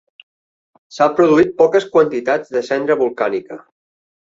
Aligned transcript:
S'han 0.97 1.13
produït 1.19 1.51
poques 1.59 1.87
quantitats 1.97 2.57
de 2.57 2.65
cendra 2.71 2.99
volcànica. 3.05 3.63